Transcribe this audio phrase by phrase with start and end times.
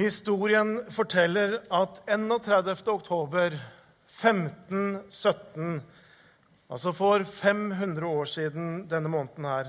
[0.00, 2.88] Historien forteller at 31.
[2.88, 3.52] oktober
[4.08, 5.82] 1517,
[6.72, 9.68] altså for 500 år siden denne måneden her,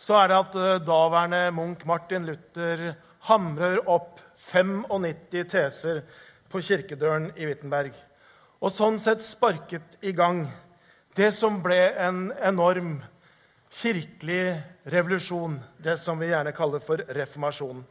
[0.00, 2.94] så er det at eh, daværende munk Martin Luther
[3.28, 6.00] hamrer opp 95 teser
[6.48, 7.92] på kirkedøren i Wittenberg.
[8.64, 10.46] Og sånn sett sparket i gang
[11.18, 13.02] det som ble en enorm
[13.74, 17.84] kirkelig revolusjon, det som vi gjerne kaller for reformasjonen.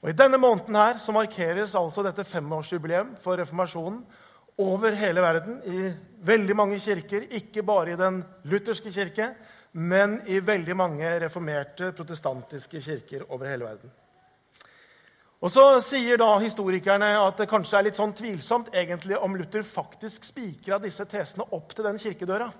[0.00, 4.00] Og I denne måneden her så markeres altså dette femårsjubileum for reformasjonen
[4.60, 5.92] over hele verden, i
[6.24, 9.30] veldig mange kirker, ikke bare i den lutherske kirke,
[9.72, 13.92] men i veldig mange reformerte protestantiske kirker over hele verden.
[15.40, 19.64] Og Så sier da historikerne at det kanskje er litt sånn tvilsomt egentlig om Luther
[19.64, 22.50] faktisk spikra disse tesene opp til den kirkedøra.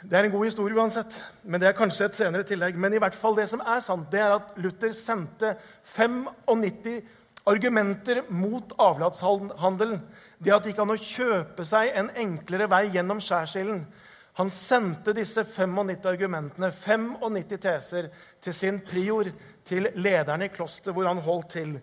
[0.00, 2.76] Det er en god historie uansett, men det er kanskje et senere tillegg.
[2.80, 5.52] Men i hvert fall det som er sant, det er at Luther sendte
[5.92, 7.02] 95
[7.50, 10.00] argumenter mot avlatshandelen.
[10.40, 13.84] Det at det ikke an å kjøpe seg en enklere vei gjennom skjærsilden.
[14.40, 18.08] Han sendte disse 95 argumentene, 95 teser,
[18.40, 19.28] til sin prior,
[19.68, 21.76] til lederen i klosteret hvor han holdt til.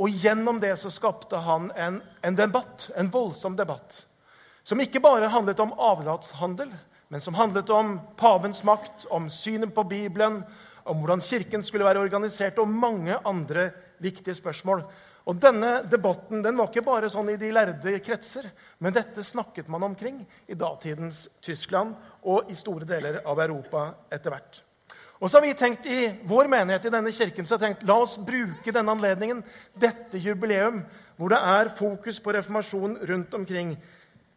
[0.00, 4.06] Og gjennom det så skapte han en, en debatt, en voldsom debatt,
[4.64, 6.70] som ikke bare handlet om avlatshandel,
[7.08, 10.42] men som handlet om pavens makt, om synet på Bibelen,
[10.88, 13.70] om hvordan Kirken skulle være organisert, og mange andre
[14.00, 14.84] viktige spørsmål.
[15.28, 18.46] Og Denne debatten den var ikke bare sånn i de lærde kretser,
[18.80, 21.92] men dette snakket man omkring i datidens Tyskland
[22.24, 24.62] og i store deler av Europa etter hvert.
[25.18, 27.84] Og så har vi tenkt I vår menighet i denne kirken så har vi tenkt,
[27.88, 29.42] la oss bruke denne anledningen,
[29.74, 30.80] dette jubileum,
[31.18, 33.74] hvor det er fokus på reformasjon rundt omkring,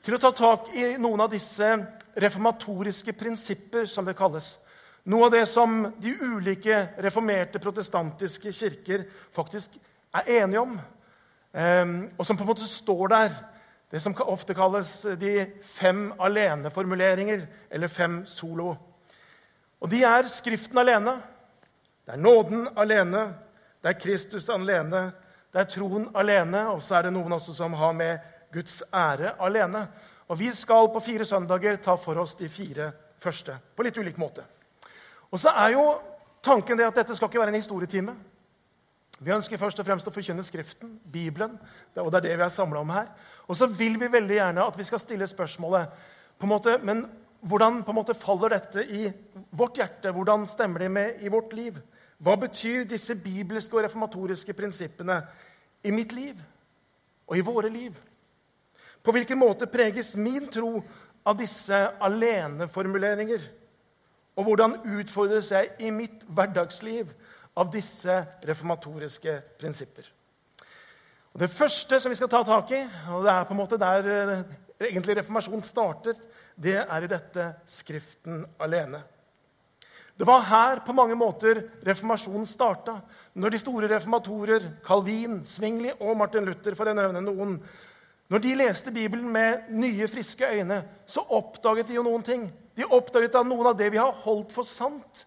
[0.01, 1.67] til å ta tak i noen av disse
[2.15, 4.57] reformatoriske prinsipper, som det kalles.
[5.03, 9.73] Noe av det som de ulike reformerte protestantiske kirker faktisk
[10.13, 10.75] er enige om,
[11.53, 13.31] ehm, og som på en måte står der.
[13.91, 18.75] Det som ofte kalles de fem aleneformuleringer, eller fem solo.
[19.81, 21.21] Og de er Skriften alene,
[22.05, 23.33] det er nåden alene,
[23.81, 25.11] det er Kristus alene,
[25.51, 28.19] det er troen alene, og så er det noen også som har med
[28.53, 29.87] Guds ære alene.
[30.31, 34.19] Og vi skal på fire søndager ta for oss de fire første på litt ulik
[34.21, 34.45] måte.
[35.31, 35.83] Og så er jo
[36.43, 38.15] tanken det at dette skal ikke være en historietime.
[39.21, 41.57] Vi ønsker først og fremst å forkynne Skriften, Bibelen,
[41.99, 43.11] og det er det vi er samla om her.
[43.45, 45.91] Og så vil vi veldig gjerne at vi skal stille spørsmålet
[46.39, 47.05] på en måte, Men
[47.41, 49.11] hvordan på en måte faller dette i
[49.51, 50.11] vårt hjerte?
[50.11, 51.77] Hvordan stemmer det med i vårt liv?
[52.17, 55.21] Hva betyr disse bibelske og reformatoriske prinsippene
[55.83, 56.37] i mitt liv
[57.27, 57.97] og i våre liv?
[59.01, 60.77] På hvilken måte preges min tro
[61.25, 63.43] av disse aleneformuleringer?
[64.37, 67.09] Og hvordan utfordres jeg i mitt hverdagsliv
[67.57, 70.05] av disse reformatoriske prinsipper?
[71.31, 72.81] Og det første som vi skal ta tak i,
[73.13, 74.43] og det er på en måte der eh,
[74.89, 76.17] egentlig reformasjonen starter,
[76.61, 79.01] det er i dette Skriften alene.
[80.17, 82.99] Det var her på mange måter reformasjonen starta.
[83.33, 87.55] Når de store reformatorer, Calvin, Svingli og Martin Luther, for å nevne noen,
[88.31, 92.45] når de leste Bibelen med nye, friske øyne, så oppdaget de jo noen ting.
[92.79, 95.25] De oppdaget at noen av det vi har holdt for sant,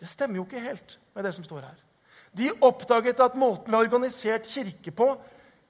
[0.00, 1.76] det stemmer jo ikke helt med det som står her.
[2.34, 5.12] De oppdaget at måten vi har organisert kirke på,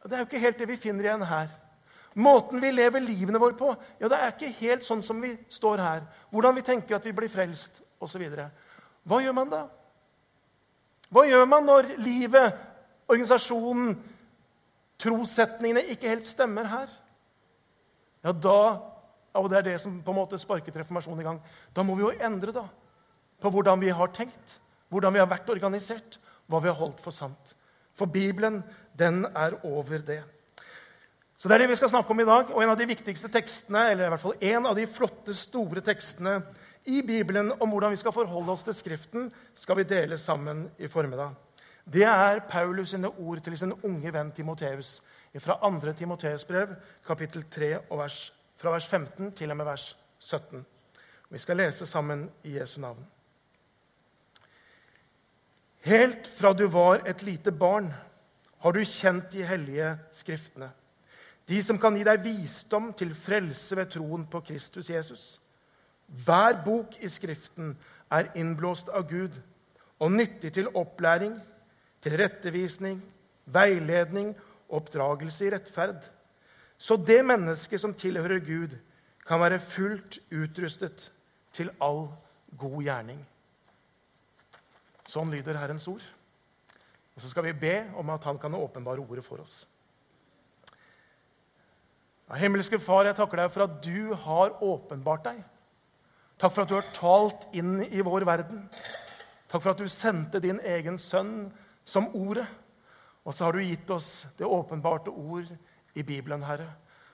[0.07, 1.51] det er jo ikke helt det vi finner igjen her.
[2.17, 5.83] Måten vi lever livene våre på, ja, det er ikke helt sånn som vi står
[5.85, 6.07] her.
[6.33, 8.25] Hvordan vi tenker at vi blir frelst, osv.
[9.05, 9.61] Hva gjør man da?
[11.13, 12.57] Hva gjør man når livet,
[13.11, 13.93] organisasjonen,
[15.01, 16.97] trossetningene ikke helt stemmer her,
[18.21, 18.61] ja, da
[19.39, 21.39] og det er det som på en måte sparket reformasjonen i gang.
[21.75, 22.65] Da må vi jo endre da,
[23.41, 24.59] på hvordan vi har tenkt,
[24.91, 26.19] hvordan vi har vært organisert,
[26.51, 27.55] hva vi har holdt for sant.
[27.95, 28.61] For Bibelen,
[28.99, 30.23] den er over det.
[31.39, 32.51] Så Det er det vi skal snakke om i dag.
[32.53, 35.81] Og en av de viktigste tekstene, eller i hvert fall en av de flotte, store
[35.81, 36.43] tekstene
[36.85, 40.89] i Bibelen om hvordan vi skal forholde oss til Skriften, skal vi dele sammen i
[40.89, 41.33] formiddag.
[41.85, 45.01] Det er Paulus sine ord til sin unge venn Timoteus
[45.39, 45.93] fra 2.
[45.93, 46.75] Timoteus brev,
[47.07, 50.67] kapittel 3, vers, fra vers 15 til og med vers 17.
[51.31, 53.07] Vi skal lese sammen i Jesu navn.
[55.81, 57.93] Helt fra du var et lite barn,
[58.61, 60.71] har du kjent de hellige skriftene,
[61.49, 65.41] de som kan gi deg visdom til frelse ved troen på Kristus Jesus.
[66.07, 67.73] Hver bok i Skriften
[68.11, 69.39] er innblåst av Gud
[69.99, 71.39] og nyttig til opplæring,
[72.05, 73.01] tilrettevisning,
[73.51, 74.35] veiledning
[74.71, 76.05] oppdragelse i rettferd.
[76.81, 78.79] Så det mennesket som tilhører Gud,
[79.27, 81.11] kan være fullt utrustet
[81.55, 82.09] til all
[82.59, 83.21] god gjerning.
[85.07, 86.03] Sånn lyder Herrens ord.
[87.15, 89.63] Og så skal vi be om at han kan åpenbare ordet for oss.
[92.31, 95.41] Ja, himmelske Far, jeg takker deg for at du har åpenbart deg.
[96.41, 98.65] Takk for at du har talt inn i vår verden.
[99.51, 101.51] Takk for at du sendte din egen sønn
[101.85, 102.47] som ordet.
[103.25, 105.51] Og så har du gitt oss det åpenbarte ord
[105.95, 106.69] i Bibelen, Herre.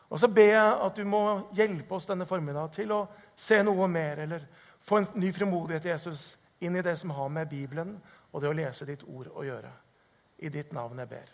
[0.08, 1.22] Og så ber jeg at du må
[1.56, 3.00] hjelpe oss denne formiddagen til å
[3.36, 4.44] se noe mer, eller
[4.86, 7.96] få en ny frimodighet, Jesus, inn i det som har med Bibelen
[8.32, 9.72] og det å lese ditt ord å gjøre.
[10.38, 11.32] I ditt navn jeg ber.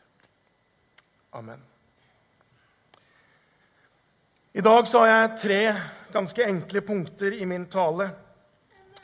[1.37, 1.61] Amen.
[4.52, 5.61] I dag så har jeg tre
[6.12, 8.11] ganske enkle punkter i min tale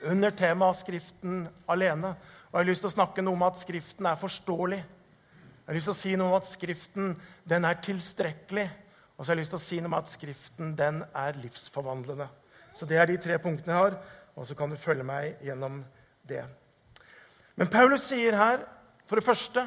[0.05, 2.13] under temaet Skriften alene.
[2.49, 4.79] Og Jeg har lyst til å snakke noe om at Skriften er forståelig.
[4.81, 7.11] Jeg har lyst til å si noe om at Skriften
[7.49, 8.69] den er tilstrekkelig.
[9.19, 12.29] Og så har jeg lyst til å si noe om at Skriften den er livsforvandlende.
[12.73, 13.99] Så Det er de tre punktene jeg har,
[14.37, 15.83] og så kan du følge meg gjennom
[16.29, 16.45] det.
[17.59, 18.65] Men Paulus sier her
[19.06, 19.67] for det første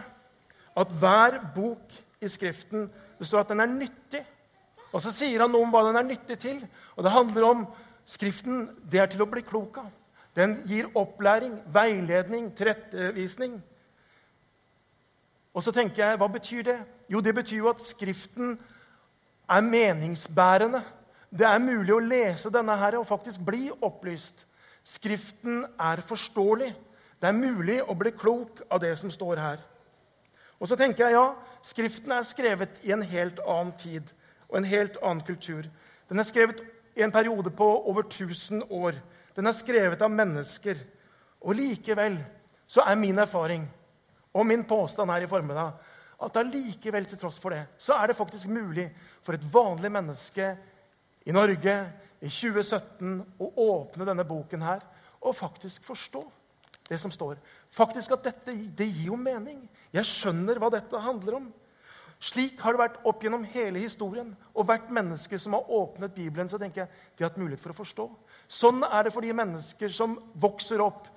[0.76, 2.90] at hver bok i Skriften
[3.20, 4.26] det står at den er nyttig.
[4.92, 6.62] Og så sier han noe om hva den er nyttig til.
[6.98, 7.66] Og det handler om
[8.10, 9.92] Skriften det er til å bli klok av.
[10.36, 13.58] Den gir opplæring, veiledning, tilrettevisning.
[15.54, 16.80] Og så tenker jeg, Hva betyr det?
[17.10, 18.60] Jo, det betyr jo at Skriften
[19.50, 20.84] er meningsbærende.
[21.32, 24.46] Det er mulig å lese denne her og faktisk bli opplyst.
[24.84, 26.72] Skriften er forståelig.
[27.22, 29.60] Det er mulig å bli klok av det som står her.
[30.60, 34.14] Og så tenker jeg, ja, Skriften er skrevet i en helt annen tid
[34.50, 35.68] og en helt annen kultur.
[36.10, 36.64] Den er skrevet
[36.98, 38.98] i en periode på over 1000 år.
[39.42, 40.78] Den er skrevet av mennesker.
[41.42, 42.20] Og likevel
[42.70, 43.64] så er min erfaring
[44.38, 45.80] og min påstand her i formiddag
[46.22, 48.86] at allikevel, til tross for det, så er det faktisk mulig
[49.26, 50.52] for et vanlig menneske
[51.26, 51.74] i Norge
[52.22, 54.86] i 2017 å åpne denne boken her
[55.18, 56.22] og faktisk forstå
[56.92, 57.42] det som står.
[57.74, 59.64] Faktisk at dette det gir jo mening.
[59.90, 61.50] Jeg skjønner hva dette handler om.
[62.22, 64.36] Slik har det vært opp gjennom hele historien.
[64.54, 67.74] Og hvert menneske som har åpnet Bibelen, så tenker jeg, de har hatt mulighet for
[67.74, 68.08] å forstå.
[68.52, 71.08] Sånn er det for de mennesker som vokser opp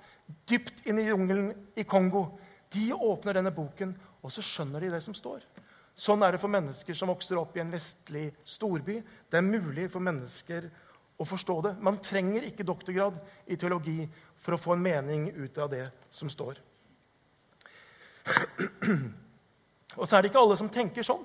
[0.47, 2.29] dypt inn i jungelen i Kongo.
[2.71, 3.91] De åpner denne boken,
[4.23, 5.43] og så skjønner de det som står.
[5.95, 9.01] Sånn er det for mennesker som vokser opp i en vestlig storby.
[9.31, 10.69] Det er mulig for mennesker
[11.19, 11.73] å forstå det.
[11.83, 14.01] Man trenger ikke doktorgrad i teologi
[14.43, 16.59] for å få en mening ut av det som står.
[19.99, 21.23] Og så er det ikke alle som tenker sånn.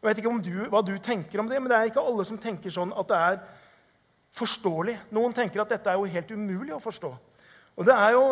[0.00, 2.38] Jeg vet ikke du, hva du tenker om det, men det er ikke alle som
[2.40, 3.40] tenker sånn at det er
[4.36, 4.98] forståelig.
[5.16, 7.10] Noen tenker at dette er jo helt umulig å forstå.
[7.76, 8.24] Og det er jo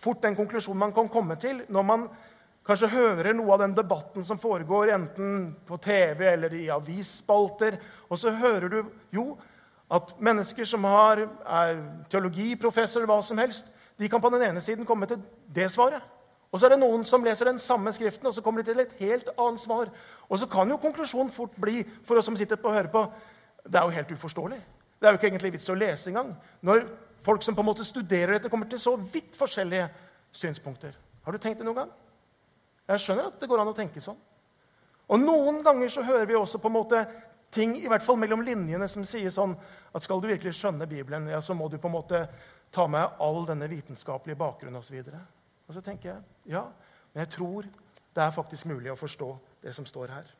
[0.00, 2.06] fort den konklusjonen man kan komme til når man
[2.66, 7.76] kanskje hører noe av den debatten som foregår enten på TV eller i avisspalter,
[8.10, 8.80] og så hører du
[9.14, 9.26] jo
[9.92, 11.78] at mennesker som har, er
[12.10, 15.20] teologiprofessorer, hva som helst, de kan på den ene siden komme til
[15.54, 16.02] det svaret.
[16.50, 18.82] Og så er det noen som leser den samme skriften, og så kommer de til
[18.82, 19.90] et helt annet svar.
[20.26, 23.06] Og så kan jo konklusjonen fort bli for oss som sitter på og hører på,
[23.66, 24.58] det er jo helt uforståelig.
[24.96, 26.32] Det er jo ikke egentlig vits å lese engang.
[26.64, 26.86] Når
[27.26, 29.88] folk som på en måte studerer dette, kommer til så vidt forskjellige
[30.32, 30.96] synspunkter.
[31.24, 31.92] Har du tenkt det noen gang?
[32.86, 34.18] Jeg skjønner at det går an å tenke sånn.
[35.06, 37.04] Og Noen ganger så hører vi også på en måte
[37.54, 39.54] ting i hvert fall mellom linjene som sier sånn
[39.94, 42.24] at skal du virkelig skjønne Bibelen, ja, så må du på en måte
[42.74, 44.98] ta med all denne vitenskapelige bakgrunnen osv.
[44.98, 46.64] Og, så og så tenker jeg ja,
[47.12, 47.68] men jeg tror
[48.16, 49.30] det er faktisk mulig å forstå
[49.62, 50.34] det som står her.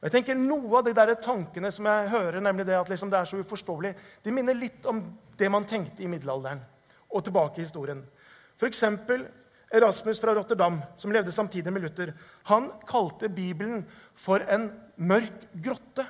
[0.00, 3.12] Og jeg tenker Noe av de der tankene som jeg hører, nemlig det at liksom
[3.12, 5.00] det er så uforståelig, de minner litt om
[5.38, 6.60] det man tenkte i middelalderen
[7.14, 8.02] og tilbake i historien.
[8.64, 9.26] Eksempel,
[9.74, 12.12] Erasmus fra Rotterdam, som levde samtidig med Luther,
[12.48, 13.82] han kalte Bibelen
[14.14, 16.06] for en mørk grotte.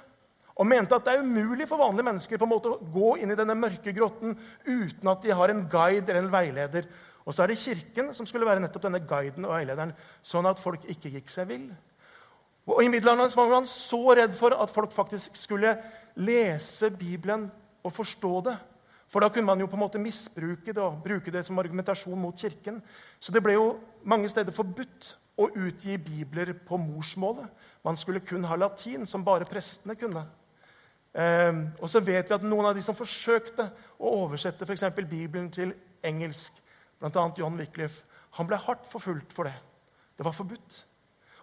[0.54, 3.32] Og mente at det er umulig for vanlige mennesker på en måte å gå inn
[3.34, 4.36] i denne mørke grotten
[4.68, 6.86] uten at de har en guide eller en veileder.
[7.24, 10.62] Og så er det Kirken som skulle være nettopp denne guiden og veilederen, sånn at
[10.62, 11.66] folk ikke gikk seg vill.
[12.66, 15.76] Og I middelalderen var han så redd for at folk faktisk skulle
[16.16, 17.50] lese Bibelen
[17.84, 18.56] og forstå det.
[19.12, 22.18] For da kunne man jo på en måte misbruke det og bruke det som argumentasjon
[22.18, 22.80] mot Kirken.
[23.20, 23.66] Så det ble jo
[24.02, 27.46] mange steder forbudt å utgi bibler på morsmålet.
[27.84, 30.24] Man skulle kun ha latin, som bare prestene kunne.
[31.14, 33.68] Eh, og så vet vi at noen av de som forsøkte
[33.98, 36.52] å oversette for Bibelen til engelsk,
[36.98, 37.28] bl.a.
[37.38, 38.04] John Wycliffe,
[38.34, 39.54] han ble hardt forfulgt for det.
[40.18, 40.84] Det var forbudt.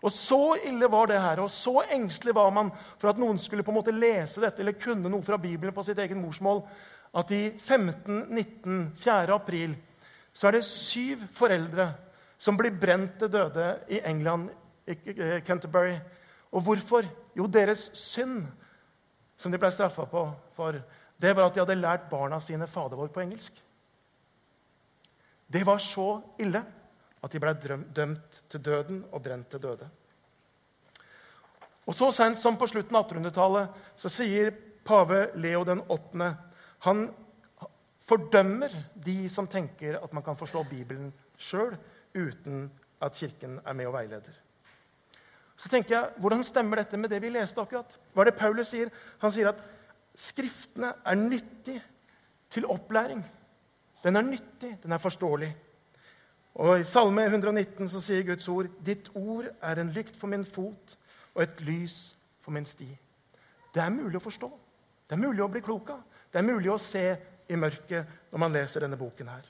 [0.02, 3.64] Og Så ille var det her, og så engstelig var man for at noen skulle
[3.64, 6.64] på en måte lese dette eller kunne noe fra Bibelen på sitt eget morsmål,
[7.14, 9.36] at i 1519, 4.
[9.36, 9.76] april,
[10.34, 11.92] så er det syv foreldre
[12.42, 14.50] som blir brent til døde i England,
[14.88, 16.00] i Canterbury.
[16.52, 17.06] Og hvorfor?
[17.38, 18.48] Jo, deres synd,
[19.38, 20.80] som de ble straffa for,
[21.22, 23.54] det var at de hadde lært barna sine Fader vår på engelsk.
[25.52, 26.64] Det var så ille
[27.22, 27.54] at de ble
[27.94, 29.90] dømt til døden og brent til døde.
[31.86, 34.54] Og Så sent som på slutten av 1800-tallet så sier
[34.86, 36.30] pave Leo den 8.
[36.88, 37.08] Han
[38.08, 41.76] fordømmer de som tenker at man kan forstå Bibelen sjøl
[42.14, 42.70] uten
[43.02, 44.34] at Kirken er med og veileder.
[45.58, 48.00] Så tenker jeg, Hvordan stemmer dette med det vi leste akkurat?
[48.14, 48.90] Hva er det Paulus sier?
[49.22, 49.62] Han sier at
[50.18, 51.78] Skriftene er nyttig
[52.52, 53.22] til opplæring.
[54.04, 55.52] Den er nyttig, den er forståelig.
[56.56, 60.46] Og I Salme 119 så sier Guds ord.: Ditt ord er en lykt for min
[60.46, 60.98] fot
[61.36, 62.90] og et lys for min sti.
[63.72, 64.50] Det er mulig å forstå.
[65.08, 66.02] Det er mulig å bli klok av.
[66.32, 67.06] Det er mulig å se
[67.52, 69.48] i mørket når man leser denne boken her.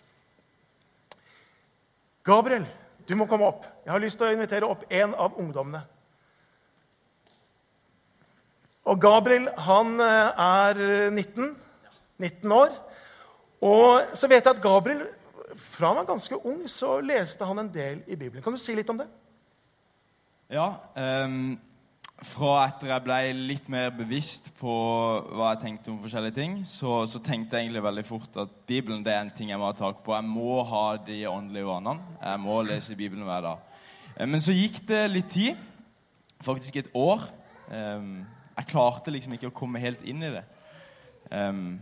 [2.25, 2.67] Gabriel,
[3.07, 3.65] du må komme opp.
[3.85, 5.81] Jeg har lyst til å invitere opp en av ungdommene.
[8.89, 10.81] Og Gabriel han eh, er
[11.13, 11.51] 19,
[12.21, 12.77] 19 år.
[13.61, 15.03] Og så vet jeg at Gabriel
[15.61, 18.43] fra han var ganske ung, så leste han en del i Bibelen.
[18.43, 19.07] Kan du si litt om det?
[20.51, 20.67] Ja.
[20.95, 21.59] Um,
[22.21, 24.73] fra etter jeg ble litt mer bevisst på
[25.33, 29.01] hva jeg tenkte om forskjellige ting, så, så, tenkte jeg egentlig veldig fort at Bibelen
[29.05, 30.13] det er en ting jeg må ha tak på.
[30.13, 32.17] Jeg må ha de åndelige vanene.
[32.21, 33.63] Jeg må lese Bibelen hver dag.
[34.19, 35.67] Um, men så gikk det litt tid.
[36.45, 37.25] Faktisk et år.
[37.71, 38.25] Um,
[38.57, 40.43] jeg klarte liksom ikke å komme helt inn i det.
[41.31, 41.79] Um,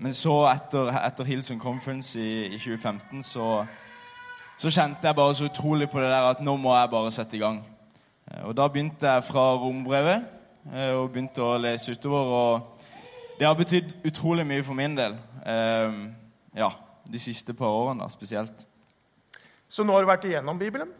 [0.00, 3.48] men så, etter, etter Hilson Conference i, i 2015, så,
[4.56, 7.36] så, kjente jeg bare så utrolig på det der at nå må jeg bare sette
[7.36, 7.58] i gang.
[8.24, 10.24] Uh, og da begynte jeg fra rombrevet
[10.72, 12.32] uh, og begynte å lese utover.
[12.32, 15.18] Og det har betydd utrolig mye for min del.
[15.44, 16.00] Um,
[16.56, 16.72] ja,
[17.04, 18.64] de siste par årene da, spesielt.
[19.68, 20.96] Så nå har du vært igjennom Bibelen?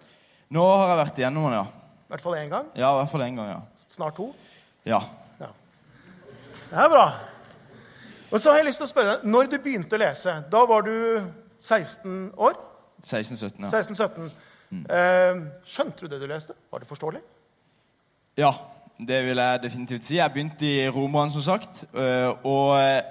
[0.53, 1.65] Nå har jeg vært igjennom den, ja.
[2.05, 2.69] I hvert fall én gang?
[2.77, 3.89] Ja, i hvert fall en gang, ja.
[3.97, 4.29] Snart to?
[4.85, 5.01] Ja.
[5.41, 5.53] ja.
[6.69, 7.09] Det er bra.
[8.31, 10.65] Og så har jeg lyst til å spørre, deg, Når du begynte å lese, da
[10.69, 10.95] var du
[11.59, 12.59] 16 år?
[13.03, 13.71] 16-17, ja.
[13.71, 14.31] 16-17.
[14.71, 14.83] Mm.
[14.87, 16.55] Eh, skjønte du det du leste?
[16.71, 17.21] Var det forståelig?
[18.39, 18.53] Ja,
[18.99, 20.17] det vil jeg definitivt si.
[20.17, 21.83] Jeg begynte i Romerne, som sagt.
[21.95, 23.03] Eh, og eh,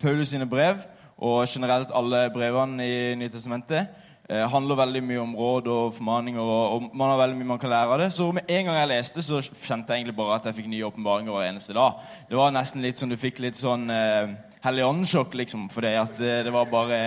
[0.00, 0.86] Paulus sine brev,
[1.18, 3.90] og generelt alle brevene i Nytestamentet,
[4.30, 7.62] eh, handler veldig mye om råd og formaninger, og, og, man har veldig mye man
[7.62, 8.10] kan lære av det.
[8.14, 10.86] Så med en gang jeg leste, så kjente jeg egentlig bare at jeg fikk nye
[10.86, 12.04] åpenbaringer hver eneste dag.
[12.30, 16.14] Det var nesten litt sånn du fikk litt sånn eh, hellig åndssjokk, liksom, fordi at
[16.20, 17.02] det, det, var bare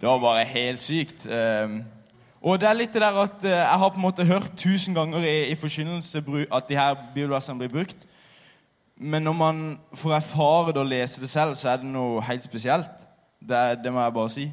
[0.00, 1.26] Det var bare helt sykt.
[1.26, 1.80] Eh,
[2.40, 4.94] og det er litt det der at eh, jeg har på en måte hørt tusen
[4.96, 8.06] ganger i, i forkynnelse at de her bibelversene blir brukt.
[8.96, 9.60] Men når man
[9.96, 12.90] får erfare det og lese det selv, så er det noe helt spesielt.
[13.40, 14.50] Det, det må jeg bare si.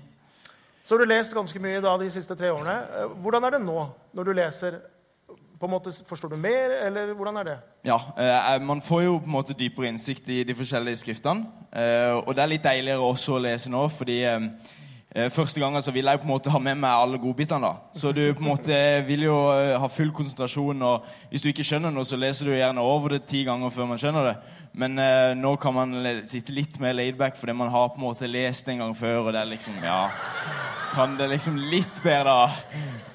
[0.87, 2.77] Så har du lest ganske mye da de siste tre årene.
[2.95, 3.81] Eh, hvordan er det nå,
[4.15, 4.77] når du leser?
[5.59, 7.55] På en måte, Forstår du mer, eller hvordan er det?
[7.89, 11.43] Ja, eh, eh, Man får jo på en måte dypere innsikt i de forskjellige skriftene.
[11.75, 14.47] Eh, og det er litt deiligere også å lese nå, fordi eh,
[15.33, 17.65] første gangen så vil jeg på en måte ha med meg alle godbitene.
[17.65, 17.73] da.
[17.91, 18.75] Så du på en måte
[19.07, 20.81] vil jo eh, ha full konsentrasjon.
[20.81, 23.87] og Hvis du ikke skjønner noe, så leser du gjerne over det ti ganger før
[23.89, 24.35] man skjønner det.
[24.77, 25.95] Men eh, nå kan man
[26.29, 29.17] sitte litt mer laidback fordi man har på en måte lest en gang før.
[29.17, 30.09] og det er liksom, ja,
[30.93, 32.51] Kan det liksom litt bedre, da.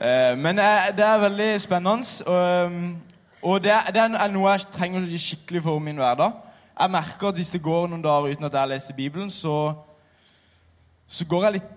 [0.00, 2.25] Eh, men eh, det er veldig spennende.
[2.26, 2.97] Og, um,
[3.42, 6.32] og det, er, det, er, noe jeg trenger skikkelig for min hverdag.
[6.80, 9.75] Jeg merker at hvis det går noen dager uten at jeg leser Bibelen, så,
[11.06, 11.71] så går jeg litt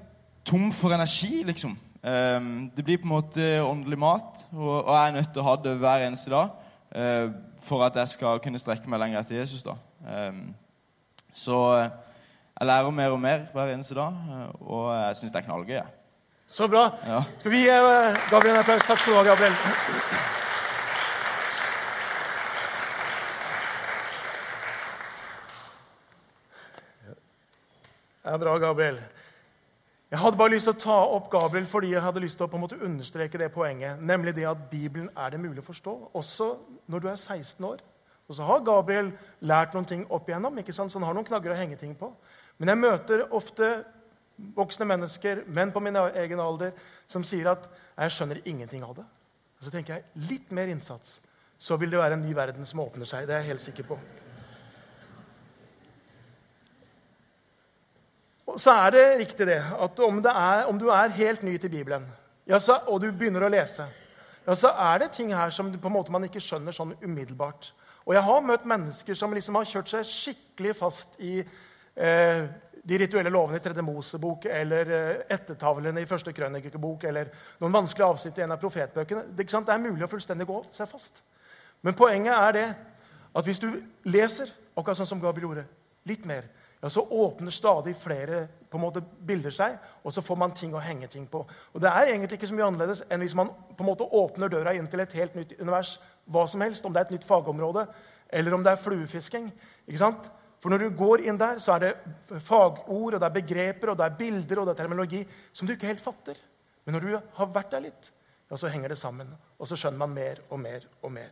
[0.45, 1.77] tom for energi, liksom.
[2.05, 5.55] Um, det blir på en måte åndelig mat, og, jeg er nødt til å ha
[5.57, 6.51] det hver eneste dag
[6.93, 7.31] uh,
[7.65, 9.65] for at jeg skal kunne strekke meg lenger etter Jesus.
[9.65, 9.73] da.
[10.05, 10.53] Um,
[11.33, 11.87] så uh,
[12.59, 15.81] jeg lærer mer og mer hver eneste dag, uh, og jeg syns det er knallgøy.
[16.47, 16.85] Så bra.
[17.07, 17.23] Ja.
[17.39, 17.73] Skal vi gi
[18.29, 18.85] Gabriel en applaus?
[18.85, 19.57] Takk skal du ha, Gabriel.
[28.25, 29.01] Det er bra, Gabriel.
[30.11, 32.49] Jeg hadde bare lyst til å ta opp Gabriel fordi jeg hadde lyst til å
[32.51, 34.01] på en måte understreke det poenget.
[34.05, 36.51] Nemlig det at Bibelen er det mulig å forstå, også
[36.91, 37.81] når du er 16 år.
[38.29, 40.93] Og så har Gabriel lært noen ting opp igjennom, ikke sant?
[40.93, 42.11] så han har noen knagger å henge ting på.
[42.57, 43.71] Men jeg møter ofte
[44.55, 46.73] voksne mennesker, menn på min egen alder,
[47.07, 49.05] som sier at 'jeg skjønner ingenting av det'.
[49.59, 51.19] Og så tenker jeg litt mer innsats,
[51.57, 53.27] så vil det være en ny verden som åpner seg.
[53.27, 53.99] Det er jeg helt sikker på.
[58.61, 61.71] Så er det riktig det at om, det er, om du er helt ny til
[61.73, 62.05] Bibelen,
[62.45, 63.87] ja, så, og du begynner å lese,
[64.45, 67.71] ja, så er det ting her som på en måte man ikke skjønner sånn umiddelbart.
[68.05, 72.43] Og jeg har møtt mennesker som liksom har kjørt seg skikkelig fast i eh,
[72.85, 77.31] de rituelle lovene i Tredje Mosebok eller eh, ettertavlene i Første Krønikebok eller
[77.63, 79.25] noen vanskelige avsnitt i en av profetbøkene.
[79.33, 81.23] Det, det er mulig å fullstendig gå seg fast.
[81.81, 82.67] Men poenget er det
[83.35, 83.71] at hvis du
[84.05, 85.65] leser, akkurat sånn som Gabriel gjorde,
[86.05, 86.45] litt mer,
[86.85, 90.75] ja, så åpner stadig flere på en måte bilder seg, og så får man ting
[90.77, 91.39] å henge ting på.
[91.73, 94.51] Og Det er egentlig ikke så mye annerledes enn hvis man på en måte åpner
[94.53, 95.97] døra inn til et helt nytt univers.
[96.29, 97.87] hva som helst, Om det er et nytt fagområde,
[98.29, 99.51] eller om det er fluefisking.
[99.87, 100.29] ikke sant?
[100.59, 103.97] For når du går inn der, så er det fagord, og det er begreper, og
[103.97, 106.35] det er bilder og det er terminologi som du ikke helt fatter.
[106.85, 108.11] Men når du har vært der litt,
[108.51, 109.33] ja, så henger det sammen.
[109.57, 111.31] Og så skjønner man mer og mer og mer.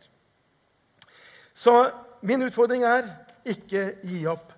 [1.54, 1.92] Så
[2.22, 3.06] min utfordring er
[3.46, 4.50] ikke gi opp.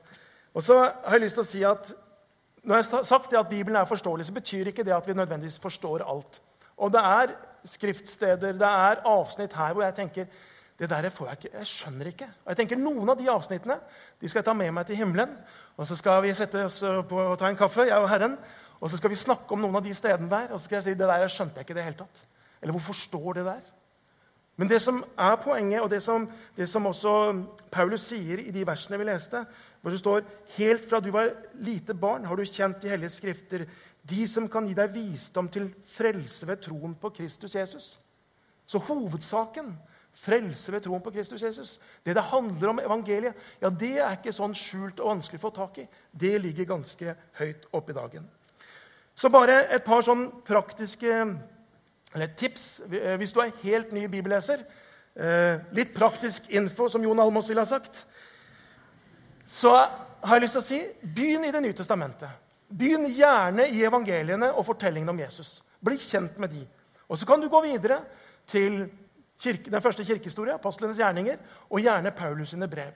[0.56, 1.94] Og så har jeg lyst til å si at
[2.66, 5.60] Når jeg har sagt at Bibelen er forståelig, så betyr ikke det at vi nødvendigvis
[5.62, 6.40] forstår alt.
[6.76, 10.26] Og det er skriftsteder, det er avsnitt her hvor jeg tenker
[10.78, 12.26] det der får jeg ikke, jeg skjønner ikke.
[12.44, 13.78] Og jeg tenker Noen av de avsnittene
[14.20, 15.38] de skal jeg ta med meg til himmelen.
[15.76, 18.34] Og så skal vi sette oss på og ta en kaffe, jeg og Herren.
[18.80, 20.50] Og så skal vi snakke om noen av de stedene der.
[20.50, 22.26] Og så skal jeg si det der jeg skjønte jeg ikke i det hele tatt.
[22.60, 23.64] Eller hvorfor står det der?
[24.56, 27.14] Men det som er poenget, og det som, det som også
[27.72, 29.42] Paulus sier i de versene vi leste,
[29.86, 30.24] hvor det står
[30.56, 31.28] Helt fra du var
[31.62, 33.68] lite barn, har du kjent de hellige skrifter,
[34.02, 38.00] de som kan gi deg visdom til frelse ved troen på Kristus Jesus.
[38.66, 39.76] Så hovedsaken,
[40.10, 44.34] frelse ved troen på Kristus Jesus, det det handler om evangeliet, ja, det er ikke
[44.34, 45.86] sånn skjult og vanskelig å få tak i.
[46.10, 48.26] Det ligger ganske høyt oppe i dagen.
[49.14, 51.22] Så bare et par sånn praktiske
[52.34, 54.66] tips eh, hvis du er helt ny bibelleser.
[55.14, 58.02] Eh, litt praktisk info, som Jon Almås ville ha sagt.
[59.46, 59.72] Så
[60.26, 60.80] har jeg lyst til å si
[61.16, 62.42] begynn i Det nye testamentet.
[62.66, 65.62] Begynn gjerne i evangeliene og fortellingene om Jesus.
[65.84, 66.64] Bli kjent med de.
[67.06, 68.00] Og så kan du gå videre
[68.46, 68.88] til
[69.38, 71.38] kirke, den første kirkehistorie, apostlenes gjerninger,
[71.70, 72.92] og gjerne Paulus sine brev.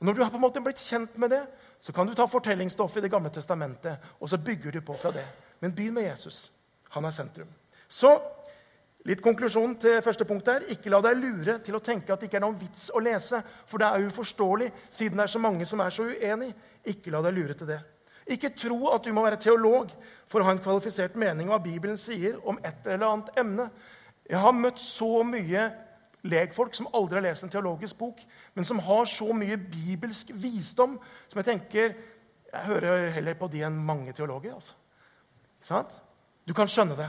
[0.00, 1.42] Og Når du har på en måte blitt kjent med det,
[1.80, 5.10] så kan du ta fortellingsstoffet i Det gamle testamentet, og så bygger du på fra
[5.10, 5.26] det.
[5.60, 6.50] Men begynn med Jesus.
[6.90, 7.48] Han er sentrum.
[7.88, 8.20] Så
[9.08, 10.66] Litt konklusjon til første punkt her.
[10.72, 13.40] Ikke la deg lure til å tenke at det ikke er noen vits å lese,
[13.66, 16.50] for det er uforståelig siden det er så mange som er så uenig.
[16.92, 17.80] Ikke la deg lure til det.
[18.30, 19.90] Ikke tro at du må være teolog
[20.30, 23.70] for å ha en kvalifisert mening om hva Bibelen sier om et eller annet emne.
[24.28, 25.64] Jeg har møtt så mye
[26.30, 28.20] legfolk som aldri har lest en teologisk bok,
[28.54, 31.94] men som har så mye bibelsk visdom som jeg tenker
[32.50, 34.54] Jeg hører heller på de enn mange teologer.
[34.54, 34.74] altså.
[35.62, 35.92] Sant?
[36.42, 37.06] Du kan skjønne det.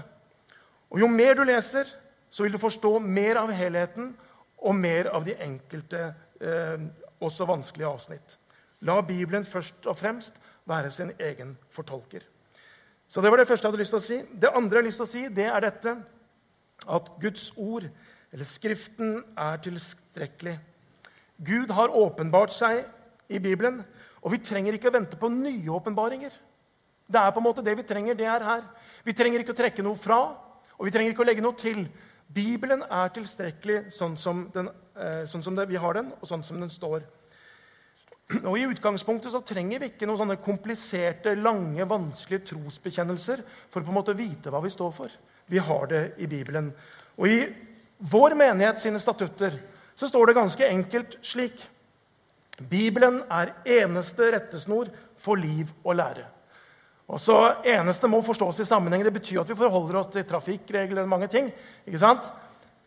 [0.91, 1.87] Og Jo mer du leser,
[2.29, 4.11] så vil du forstå mer av helheten
[4.61, 6.77] og mer av de enkelte, eh,
[7.21, 8.37] også vanskelige avsnitt.
[8.81, 10.35] La Bibelen først og fremst
[10.67, 12.21] være sin egen fortolker.
[13.07, 14.21] Så Det var det første jeg hadde lyst til å si.
[14.39, 15.97] Det andre jeg har lyst til å si, det er dette
[16.87, 17.89] at Guds ord,
[18.31, 20.59] eller Skriften, er tilstrekkelig.
[21.43, 22.85] Gud har åpenbart seg
[23.29, 23.83] i Bibelen,
[24.21, 26.31] og vi trenger ikke å vente på nye åpenbaringer.
[27.11, 28.13] Det er på en måte det vi trenger.
[28.13, 28.63] det er her.
[29.03, 30.50] Vi trenger ikke å trekke noe fra.
[30.81, 31.83] Og vi trenger ikke å legge noe til.
[32.33, 36.41] Bibelen er tilstrekkelig sånn som, den, eh, sånn som det, vi har den, og sånn
[36.41, 37.03] som den står.
[38.49, 43.85] Og I utgangspunktet så trenger vi ikke noen sånne kompliserte, lange, vanskelige trosbekjennelser for å
[43.85, 45.13] på en måte vite hva vi står for.
[45.45, 46.71] Vi har det i Bibelen.
[47.21, 47.37] Og i
[48.01, 49.61] vår menighet sine statutter
[49.93, 51.61] så står det ganske enkelt slik
[52.71, 54.89] Bibelen er eneste rettesnor
[55.21, 56.25] for liv og lære.
[57.11, 59.03] Og så eneste må forstås i sammenheng.
[59.03, 61.49] Det betyr at vi forholder oss til trafikkregler og mange ting.
[61.85, 62.29] ikke sant?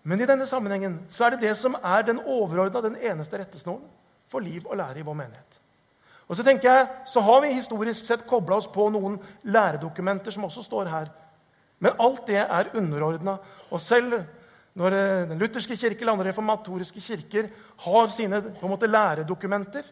[0.03, 3.85] Men i denne sammenhengen så er det det som er den overordna, den eneste rettesnoren
[4.29, 5.61] for liv og lære i vår menighet.
[6.29, 10.45] Og Så tenker jeg, så har vi historisk sett kobla oss på noen læredokumenter som
[10.45, 11.11] også står her.
[11.79, 13.37] Men alt det er underordna.
[13.71, 14.23] Og selv
[14.75, 17.51] når eh, den lutherske kirke eller andre reformatoriske kirker
[17.85, 19.85] har sine på en måte, læredokumenter,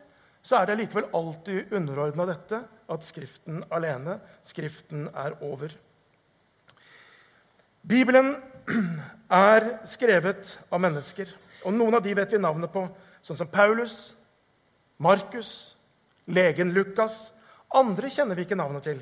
[0.42, 2.62] så er det likevel alltid underordna dette
[2.92, 5.74] at Skriften alene, Skriften er over.
[7.88, 8.34] Bibelen
[9.28, 11.30] er skrevet av mennesker,
[11.64, 12.84] og noen av de vet vi navnet på,
[13.22, 14.14] sånn som Paulus,
[15.02, 15.74] Markus,
[16.26, 17.32] legen Lukas.
[17.74, 19.00] Andre kjenner vi ikke navnet til.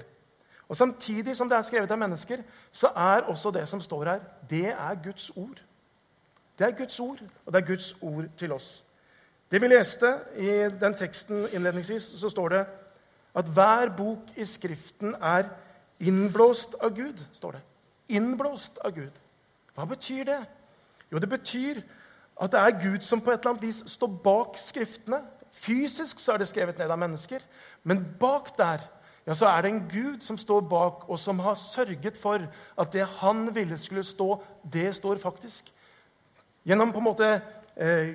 [0.71, 4.21] Og Samtidig som det er skrevet av mennesker, så er også det som står her,
[4.51, 5.59] det er Guds ord.
[6.59, 8.85] Det er Guds ord, og det er Guds ord til oss.
[9.51, 10.51] Det vi leste i
[10.81, 12.61] den teksten innledningsvis, så står det
[13.35, 15.51] at hver bok i Skriften er
[16.01, 17.19] innblåst av Gud.
[17.33, 17.63] står det.
[18.09, 19.13] Innblåst av Gud.
[19.75, 20.45] Hva betyr det?
[21.13, 21.83] Jo, det betyr
[22.41, 25.23] at det er Gud som på et eller annet vis står bak Skriftene.
[25.51, 27.43] Fysisk så er det skrevet ned av mennesker,
[27.83, 28.87] men bak der
[29.27, 32.41] ja, så er det en Gud som står bak, og som har sørget for
[32.79, 35.73] at det han ville skulle stå, det står faktisk.
[36.65, 37.29] Gjennom på en måte
[37.77, 38.15] eh,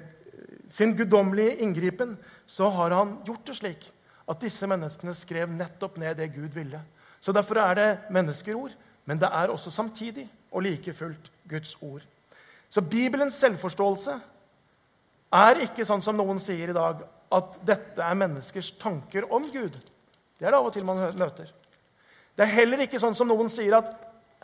[0.69, 3.91] sin guddommelige inngripen så har han gjort det slik
[4.29, 6.81] at disse menneskene skrev nettopp ned det Gud ville.
[7.19, 8.73] Så Derfor er det menneskerord,
[9.05, 12.01] men det er også samtidig og like fullt Guds ord.
[12.69, 14.19] Så Bibelens selvforståelse
[15.33, 17.03] er ikke sånn som noen sier i dag,
[17.35, 19.77] at dette er menneskers tanker om Gud.
[20.39, 21.51] Det er det av og til man møter.
[22.35, 23.93] Det er heller ikke sånn som noen sier, at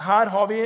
[0.02, 0.64] her har vi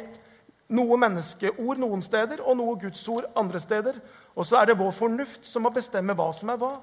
[0.74, 4.00] noe menneskeord noen steder og noe gudsord andre steder.
[4.36, 6.74] Og så er det vår fornuft som må bestemme hva som er hva.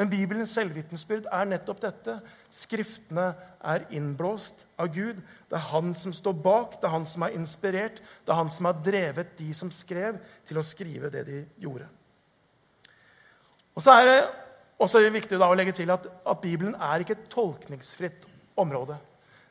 [0.00, 2.14] Men Bibelens selvvitensbyrd er nettopp dette.
[2.56, 5.18] Skriftene er innblåst av Gud.
[5.50, 8.48] Det er han som står bak, det er han som er inspirert, det er han
[8.48, 10.16] som har drevet de som skrev,
[10.48, 11.90] til å skrive det de gjorde.
[13.76, 14.16] Og så er det
[14.80, 18.24] også viktig å legge til at, at Bibelen er ikke et tolkningsfritt
[18.56, 18.96] område.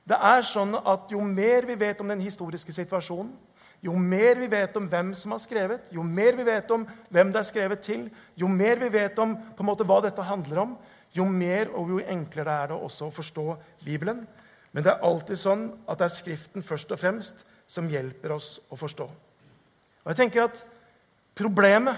[0.09, 3.35] Det er sånn at Jo mer vi vet om den historiske situasjonen,
[3.83, 7.31] jo mer vi vet om hvem som har skrevet, jo mer vi vet om hvem
[7.31, 10.63] det er skrevet til, jo mer vi vet om på en måte hva dette handler
[10.65, 10.73] om,
[11.15, 13.45] jo mer og jo enklere er det også å forstå
[13.85, 14.25] Bibelen.
[14.71, 18.59] Men det er alltid sånn at det er Skriften først og fremst som hjelper oss
[18.69, 19.07] å forstå.
[19.07, 20.61] Og jeg tenker at
[21.39, 21.95] Problemet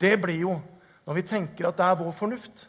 [0.00, 0.58] det blir jo
[1.06, 2.66] når vi tenker at det er vår fornuft.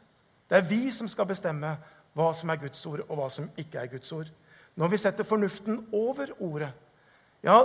[0.48, 1.74] Det er vi som skal bestemme
[2.16, 4.30] hva som er Guds ord, og hva som ikke er Guds ord.
[4.78, 6.70] Når vi setter fornuften over ordet,
[7.48, 7.58] ja,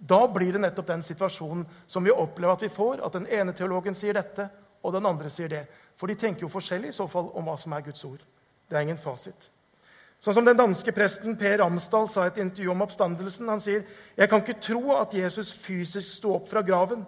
[0.00, 3.52] da blir det nettopp den situasjonen som vi opplever at vi får, at den ene
[3.52, 4.48] teologen sier dette,
[4.80, 5.64] og den andre sier det.
[6.00, 8.22] For de tenker jo forskjellig i så fall om hva som er Guds ord.
[8.70, 9.50] Det er ingen fasit.
[10.20, 13.48] Sånn som Den danske presten Per Amsdal sa i et intervju om oppstandelsen.
[13.48, 13.84] Han sier
[14.16, 17.06] jeg kan ikke tro at Jesus fysisk sto opp fra graven.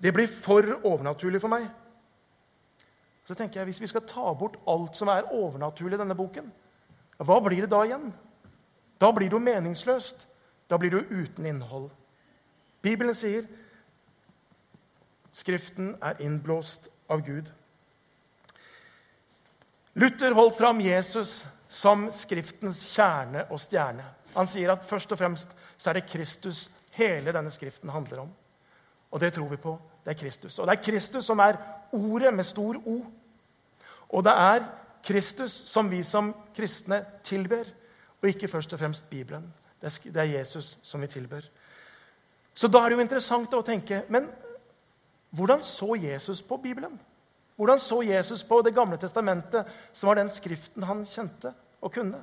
[0.00, 1.68] Det blir for overnaturlig for meg.
[3.24, 6.50] Så tenker jeg, Hvis vi skal ta bort alt som er overnaturlig i denne boken,
[7.20, 8.12] hva blir det da igjen?
[9.00, 10.26] Da blir det jo meningsløst.
[10.70, 11.90] Da blir du uten innhold.
[12.82, 13.48] Bibelen sier
[15.34, 17.46] Skriften er innblåst av Gud.
[19.94, 24.04] Luther holdt fram Jesus som Skriftens kjerne og stjerne.
[24.34, 28.32] Han sier at først og fremst så er det Kristus hele denne Skriften handler om.
[29.10, 29.76] Og det tror vi på.
[30.04, 30.58] Det er Kristus.
[30.58, 31.58] Og det er Kristus som er
[31.92, 33.00] ordet med stor O.
[34.10, 34.66] Og det er
[35.06, 37.64] Kristus som vi som kristne tilber,
[38.20, 39.46] og ikke først og fremst Bibelen.
[39.80, 41.44] Det er Jesus som vi tilbør.
[42.54, 44.26] Så da er det jo interessant å tenke Men
[45.30, 46.98] hvordan så Jesus på Bibelen?
[47.56, 52.20] Hvordan så Jesus på Det gamle testamentet, som var den skriften han kjente og kunne?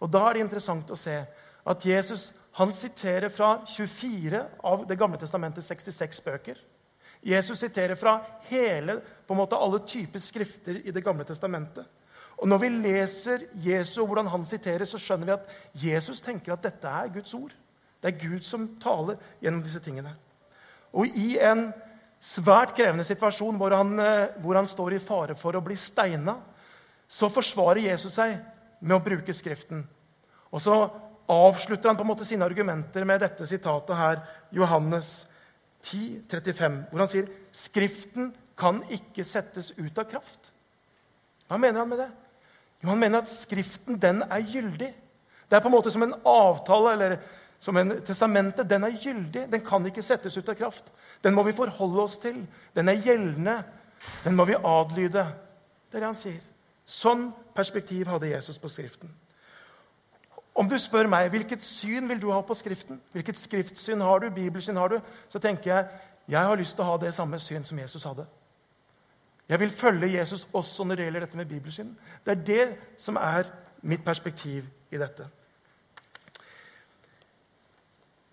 [0.00, 1.20] Og Da er det interessant å se
[1.64, 6.58] at Jesus han siterer fra 24 av Det gamle testamentets 66 bøker.
[7.22, 11.86] Jesus siterer fra hele, på en måte alle typer skrifter i Det gamle testamentet.
[12.42, 16.56] Og Når vi leser Jesu og hvordan han siterer, så skjønner vi at Jesus tenker
[16.56, 17.52] at dette er Guds ord.
[18.02, 20.10] Det er Gud som taler gjennom disse tingene.
[20.90, 21.68] Og i en
[22.22, 26.34] svært krevende situasjon hvor han, eh, hvor han står i fare for å bli steina,
[27.06, 28.34] så forsvarer Jesus seg
[28.80, 29.84] med å bruke Skriften.
[30.50, 30.76] Og så
[31.30, 35.28] avslutter han på en måte sine argumenter med dette sitatet her, Johannes
[35.82, 40.50] 10, 35, hvor han sier Skriften kan ikke settes ut av kraft.
[41.46, 42.10] Hva mener han med det?
[42.82, 44.94] Jo, Han mener at Skriften den er gyldig.
[45.50, 47.16] Det er på en måte som en avtale eller
[47.58, 48.64] som en testamente.
[48.64, 49.46] Den er gyldig.
[49.52, 50.84] Den kan ikke settes ut av kraft.
[51.24, 52.46] Den må vi forholde oss til.
[52.74, 53.62] Den er gjeldende.
[54.24, 55.26] Den må vi adlyde.
[55.90, 56.40] Det er det han sier.
[56.84, 59.12] Sånn perspektiv hadde Jesus på Skriften.
[60.54, 64.28] Om du spør meg hvilket syn vil du ha på Skriften, hvilket skriftsyn har du,
[64.30, 65.86] bibelsyn har du, så tenker jeg
[66.28, 68.26] jeg har lyst til å ha det samme syn som Jesus hadde.
[69.52, 71.90] Jeg vil følge Jesus også når det gjelder dette med bibelsyn.
[72.24, 72.64] Det er det
[72.96, 73.50] som er
[73.84, 75.26] mitt perspektiv i dette.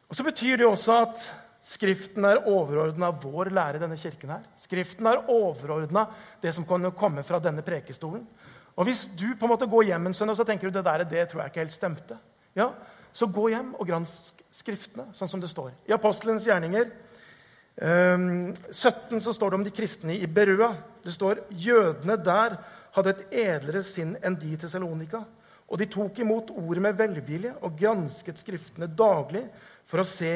[0.07, 1.25] Og Så betyr det også at
[1.69, 4.29] Skriften er overordna vår lære i denne kirken.
[4.29, 4.45] her.
[4.57, 6.05] Skriften er overordna
[6.41, 8.27] det som kan komme fra denne prekestolen.
[8.75, 10.85] Og Hvis du på en måte går hjem en søndag og så tenker du det
[10.85, 12.17] der, det tror jeg ikke helt stemte,
[12.55, 12.69] ja,
[13.13, 15.71] så gå hjem og gransk Skriftene, sånn som det står.
[15.85, 16.89] I Apostelens gjerninger
[17.79, 20.73] 17 ehm, så står det om de kristne i Berua.
[21.03, 22.57] Det står jødene der
[22.95, 25.23] hadde et edlere sinn enn de til Salonika.
[25.69, 29.45] Og de tok imot ordet med velvilje og gransket Skriftene daglig
[29.87, 30.33] for å se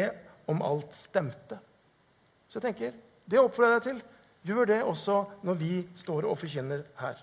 [0.47, 1.59] om alt stemte.
[2.47, 2.93] Så jeg tenker,
[3.25, 3.99] Det oppfordrer jeg deg til.
[4.43, 5.13] Gjør det også
[5.47, 7.21] når vi står og forkynner her.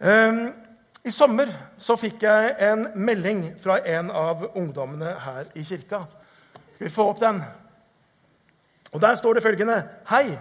[0.00, 0.40] Um,
[1.06, 6.02] I sommer så fikk jeg en melding fra en av ungdommene her i kirka.
[6.74, 7.38] Skal vi få opp den?
[8.92, 10.38] Og Der står det følgende.: Hei.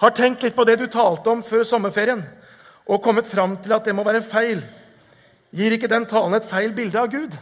[0.00, 2.22] Har tenkt litt på det du talte om før sommerferien,
[2.88, 4.62] og kommet fram til at det må være feil.
[5.52, 7.36] Gir ikke den talen et feil bilde av Gud?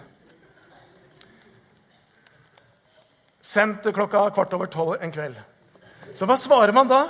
[3.41, 5.39] Sendt klokka kvart over tolv en kveld.
[6.15, 7.01] Så hva svarer man da?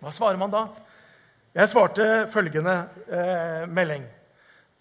[0.00, 0.66] Hva svarer man da?
[1.56, 2.74] Jeg svarte følgende
[3.08, 4.04] eh, melding.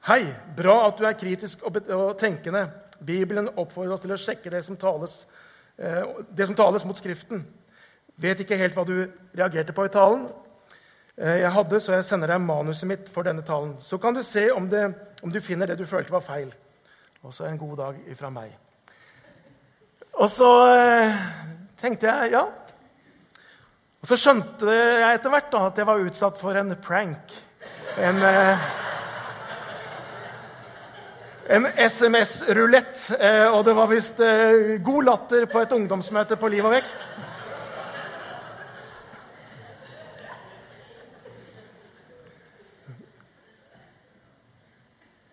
[0.08, 0.22] Hei,
[0.58, 2.68] bra at du er kritisk og, og tenkende.
[3.06, 5.24] Bibelen oppfordrer oss til å sjekke det som tales
[5.78, 7.46] det som tales mot Skriften.
[8.16, 8.96] Vet ikke helt hva du
[9.36, 10.28] reagerte på i talen.
[11.18, 13.76] eh, jeg hadde, så jeg sender deg manuset mitt for denne talen.
[13.80, 16.54] Så kan du se om, det, om du finner det du følte var feil.
[17.24, 18.54] Også en god dag ifra meg.
[20.14, 21.18] Og så eh,
[21.82, 22.46] tenkte jeg ja.
[24.00, 27.34] Og så skjønte jeg etter hvert da, at jeg var utsatt for en prank.
[28.00, 28.68] En, eh,
[31.48, 33.12] en SMS-rulett.
[33.20, 37.06] Eh, og det var visst eh, god latter på et ungdomsmøte på Liv og Vekst.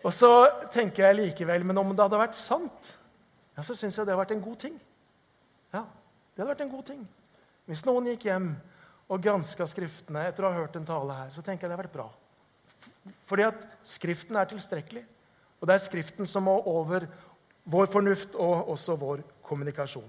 [0.02, 0.30] Og så
[0.74, 2.88] tenker jeg likevel, men om det hadde vært sant,
[3.54, 4.74] ja, så syns jeg det hadde vært en god ting.
[5.72, 7.04] Ja, det hadde vært en god ting.
[7.70, 8.50] Hvis noen gikk hjem
[9.12, 11.84] og granska Skriftene etter å ha hørt en tale her, så tenker jeg det hadde
[11.84, 12.08] vært bra.
[13.30, 15.04] Fordi at Skriften er tilstrekkelig.
[15.62, 17.06] Og det er Skriften som må over
[17.70, 20.08] vår fornuft og også vår kommunikasjon.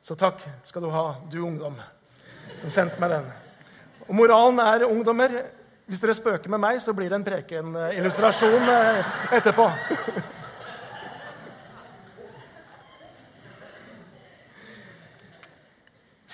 [0.00, 1.76] Så takk skal du ha, du ungdom,
[2.56, 3.28] som sendte meg den.
[4.08, 5.36] Og moralen er, ungdommer
[5.84, 9.66] hvis dere spøker med meg, så blir det en preken-illustrasjon eh, etterpå.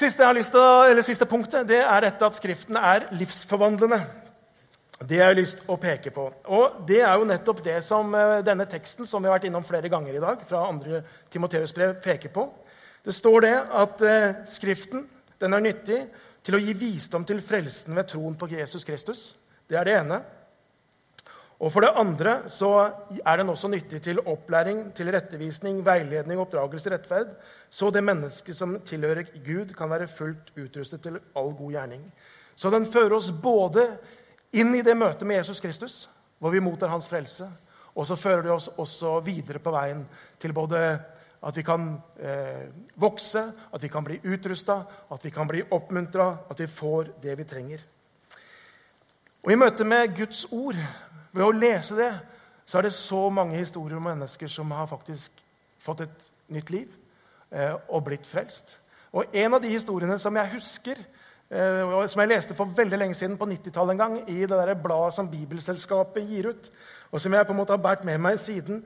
[0.01, 3.99] Siste, til, siste, punktet det er dette at Skriften er livsforvandlende.
[5.01, 6.27] Det jeg har lyst til å peke på.
[6.53, 9.65] Og Det er jo nettopp det som eh, denne teksten som vi har vært innom
[9.65, 11.01] flere ganger i dag, fra 2.
[11.33, 12.45] Timoteus brev, peker på.
[13.05, 15.07] Det står det at eh, Skriften
[15.41, 16.03] den er nyttig
[16.45, 19.23] til å gi visdom til frelsen ved troen på Jesus Kristus.
[19.69, 20.21] Det er det ene.
[21.61, 22.71] Og For det andre så
[23.21, 27.35] er den også nyttig til opplæring, til rettevisning, veiledning, oppdragelse, rettferd,
[27.73, 32.07] så det mennesket som tilhører Gud, kan være fullt utrustet til all god gjerning.
[32.57, 33.87] Så den fører oss både
[34.53, 36.09] inn i det møtet med Jesus Kristus,
[36.39, 37.49] hvor vi mottar hans frelse,
[37.95, 40.05] og så fører det oss også videre på veien
[40.41, 40.81] til både
[41.41, 42.69] at vi kan eh,
[43.01, 47.37] vokse, at vi kan bli utrusta, at vi kan bli oppmuntra, at vi får det
[47.39, 47.85] vi trenger.
[49.41, 50.77] Og I møte med Guds ord,
[51.33, 52.11] ved å lese det,
[52.67, 55.41] så er det så mange historier om mennesker som har faktisk
[55.81, 56.93] fått et nytt liv
[57.51, 58.77] eh, og blitt frelst.
[59.11, 61.01] Og En av de historiene som jeg husker,
[61.51, 65.15] som jeg leste for veldig lenge siden, på 90-tallet en gang, i det der bladet
[65.15, 66.71] som Bibelselskapet gir ut,
[67.11, 68.85] og som jeg på en måte har båret med meg siden,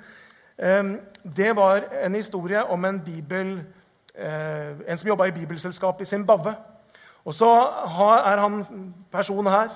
[0.59, 3.59] eh, det var en historie om en, bibel,
[4.15, 6.55] eh, en som jobba i Bibelselskapet i Zimbabwe.
[7.25, 7.51] Og så
[8.27, 8.65] er han
[9.13, 9.69] personen her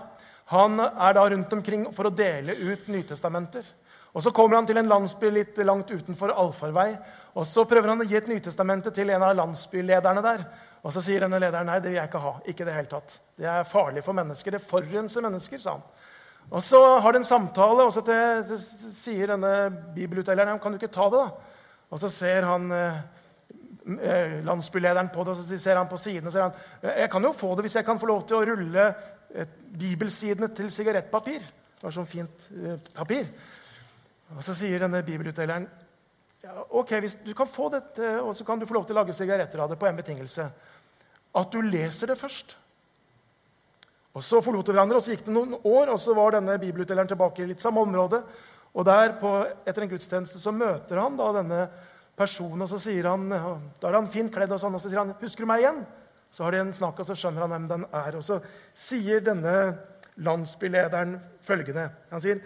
[0.48, 3.66] han er da rundt omkring for å dele ut Nytestamenter.
[4.16, 6.96] Og Så kommer han til en landsby litt langt utenfor allfarvei.
[7.34, 10.46] og Så prøver han å gi et Nytestamente til en av landsbylederne der.
[10.82, 12.34] Og Så sier denne lederen nei, det vil jeg ikke ha.
[12.46, 13.18] ikke Det hele tatt.
[13.38, 14.54] Det er farlig for mennesker.
[14.54, 15.86] Det forurenser mennesker, sa han.
[16.50, 20.78] Og Så har de en samtale, og så til, til, sier denne bibelutdeleren kan du
[20.80, 21.20] ikke ta det.
[21.20, 21.54] da?
[21.90, 22.98] Og så ser han eh,
[23.88, 27.24] eh landsbylederen på det, og så ser han på siden og sier han, jeg kan
[27.24, 28.88] jo få det hvis jeg kan få lov til å rulle
[29.78, 31.40] bibelsidene til sigarettpapir.
[31.78, 33.28] Det var sånn fint eh, papir.
[34.36, 35.68] Og Så sier denne bibelutdeleren
[36.44, 39.00] ja, ok, hvis du kan få dette, og så kan du få lov til å
[39.00, 40.46] lage sigaretter av det på en betingelse.
[41.38, 42.54] At du leser det først.
[44.14, 46.56] Og Så forlot de hverandre, og så gikk det noen år, og så var denne
[46.58, 48.22] bibelutdeleren tilbake i litt samme område.
[48.74, 49.30] Og der, på,
[49.66, 51.60] etter en gudstjeneste, så møter han da denne
[52.18, 55.02] personen, og så sier han, da er han fint kledd, og sånn, og så sier
[55.04, 55.86] han 'Husker du meg igjen?'
[56.30, 58.16] Så har de en snakk, og så skjønner han hvem den er.
[58.16, 58.42] Og så
[58.74, 59.78] sier denne
[60.18, 61.90] landsbylederen følgende.
[62.10, 62.40] Han sier,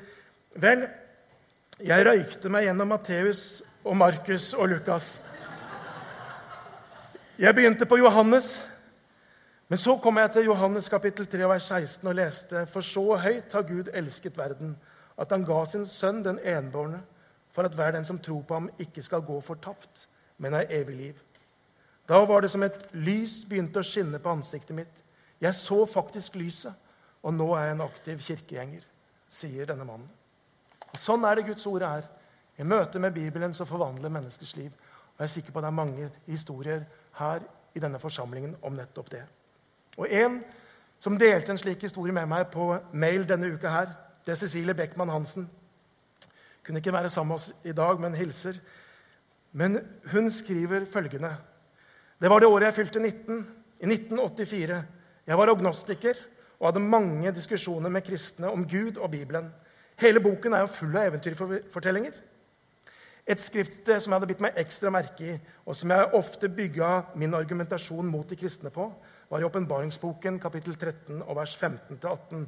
[0.55, 0.89] 'Vel,
[1.81, 5.21] jeg røykte meg gjennom Matteus og Markus og Lukas.'
[7.39, 8.69] 'Jeg begynte på Johannes.'
[9.69, 13.53] Men så kom jeg til Johannes kapittel 3, vers 16 og leste.: For så høyt
[13.53, 14.77] har Gud elsket verden,
[15.19, 17.03] at han ga sin sønn den enbårne,
[17.53, 20.97] for at hver den som tror på ham, ikke skal gå fortapt, men ha evig
[20.97, 21.15] liv.
[22.09, 25.03] Da var det som et lys begynte å skinne på ansiktet mitt.
[25.41, 26.75] Jeg så faktisk lyset,
[27.23, 28.83] og nå er jeg en aktiv kirkegjenger,
[29.29, 30.11] sier denne mannen.
[30.93, 32.09] Og sånn er det Guds ord er.
[32.59, 34.71] I møte med Bibelen så forvandler menneskers liv.
[35.17, 36.85] Og jeg er sikker på at det er mange historier
[37.19, 39.23] her i denne forsamlingen om nettopp det.
[39.97, 40.41] Og en
[41.03, 44.75] som delte en slik historie med meg på mail denne uka her, det er Cecilie
[44.75, 45.49] Beckmann Hansen.
[46.63, 48.61] Kunne ikke være sammen med oss i dag, men hilser.
[49.53, 49.81] Men
[50.13, 51.37] hun skriver følgende
[52.23, 53.39] det var det året jeg fylte 19,
[53.83, 54.77] i 1984.
[55.27, 56.21] Jeg var agnostiker
[56.61, 59.49] og hadde mange diskusjoner med kristne om Gud og Bibelen.
[59.99, 62.15] Hele boken er jo full av eventyrfortellinger.
[63.23, 66.89] Et skriftsted som jeg hadde bitt meg ekstra merke i, og som jeg ofte bygga
[67.15, 68.89] min argumentasjon mot de kristne på,
[69.31, 72.47] var i Åpenbaringsboken kapittel 13 og vers 15-18,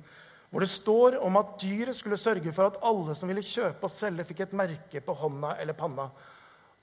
[0.50, 3.90] hvor det står om at dyret skulle sørge for at alle som ville kjøpe og
[3.90, 6.08] selge, fikk et merke på hånda eller panna.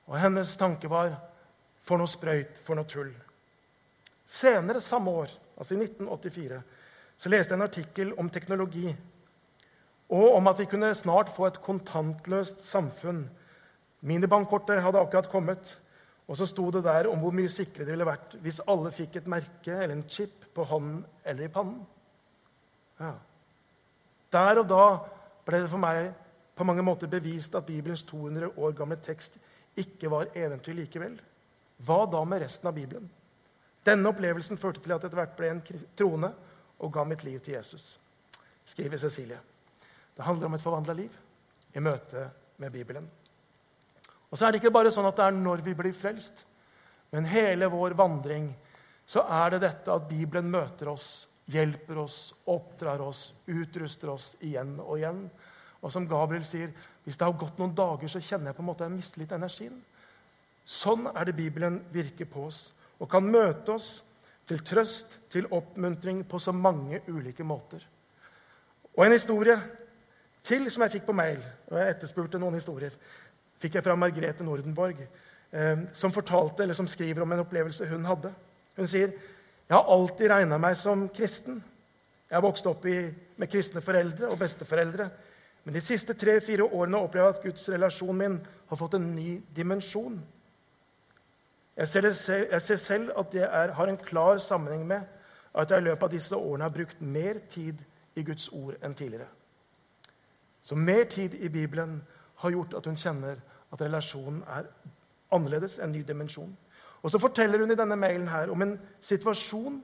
[0.08, 1.14] Og hennes tanke var
[1.88, 3.12] for noe sprøyt, for noe tull.
[4.28, 6.60] Senere samme år, altså i 1984,
[7.18, 8.92] så leste jeg en artikkel om teknologi.
[10.12, 13.26] Og om at vi kunne snart få et kontantløst samfunn.
[14.02, 15.76] Minibankkortet hadde akkurat kommet.
[16.28, 19.18] Og så sto det der om hvor mye sikrere det ville vært hvis alle fikk
[19.20, 21.82] et merke eller en chip på hånden eller i pannen.
[23.02, 23.16] Ja.
[24.32, 24.86] Der og da
[25.46, 26.14] ble det for meg
[26.56, 29.38] på mange måter bevist at Bibelens 200 år gamle tekst
[29.80, 31.18] ikke var eventyr likevel.
[31.82, 33.10] Hva da med resten av Bibelen?
[33.84, 35.64] Denne opplevelsen førte til at jeg etter hvert ble en
[35.98, 36.30] troende
[36.82, 37.96] og ga mitt liv til Jesus,
[38.66, 39.40] skriver Cecilie.
[40.16, 41.18] Det handler om et forvandla liv
[41.74, 42.28] i møte
[42.62, 43.08] med Bibelen.
[44.32, 46.46] Og så er det ikke bare sånn at det er når vi blir frelst,
[47.12, 48.48] men hele vår vandring
[49.06, 54.78] så er det dette at Bibelen møter oss, hjelper oss, oppdrar oss, utruster oss igjen
[54.80, 55.26] og igjen.
[55.82, 56.72] Og som Gabriel sier,
[57.04, 59.34] hvis det har gått noen dager, så kjenner jeg på en måte jeg mister litt
[59.36, 59.82] energien.
[60.64, 62.62] Sånn er det Bibelen virker på oss
[63.02, 63.90] og kan møte oss
[64.48, 67.82] til trøst, til oppmuntring på så mange ulike måter.
[68.96, 69.58] Og en historie
[70.46, 72.94] til som jeg fikk på mail, og jeg etterspurte noen historier,
[73.62, 75.04] fikk jeg fra Margrethe Nordenborg,
[75.52, 78.34] eh, som fortalte, eller som skriver om en opplevelse hun hadde.
[78.78, 79.14] Hun sier
[79.72, 81.62] jeg har alltid regna meg som kristen.
[82.28, 83.06] Jeg har vokst opp i,
[83.40, 85.06] med kristne foreldre og besteforeldre.
[85.64, 88.36] Men de siste tre-fire årene opplever jeg at Guds relasjon min
[88.68, 90.18] har fått en ny dimensjon.
[91.78, 95.08] Jeg ser, selv, jeg ser selv at det er, har en klar sammenheng med
[95.56, 97.80] at jeg i løpet av disse årene har brukt mer tid
[98.16, 99.30] i Guds ord enn tidligere.
[100.62, 102.02] Så mer tid i Bibelen
[102.44, 103.40] har gjort at hun kjenner
[103.72, 104.68] at relasjonen er
[105.32, 106.52] annerledes, en ny dimensjon.
[107.02, 109.80] Og så forteller hun i denne mailen her om en situasjon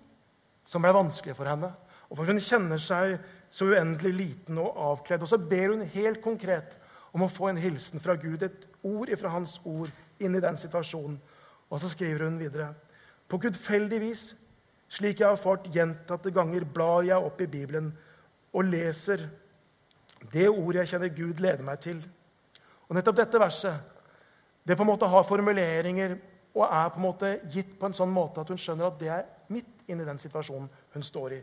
[0.68, 1.72] som ble vanskelig for henne.
[2.10, 3.18] Og for Hun kjenner seg
[3.52, 5.24] så uendelig liten og avkledd.
[5.24, 6.78] Og så ber hun helt konkret
[7.16, 10.58] om å få en hilsen fra Gud, et ord fra Hans ord, inn i den
[10.60, 11.18] situasjonen.
[11.70, 12.74] Og så skriver hun videre.:
[13.28, 14.36] På gudfeldig vis,
[14.90, 17.92] slik jeg har fått gjentatte ganger, blar jeg opp i Bibelen
[18.54, 19.28] og leser
[20.32, 22.00] det ordet jeg kjenner Gud leder meg til.
[22.88, 23.94] Og nettopp dette verset
[24.68, 26.18] det på en måte har formuleringer
[26.58, 29.12] og er på en måte gitt på en sånn måte at hun skjønner at det
[29.14, 31.40] er midt inni den situasjonen hun står i.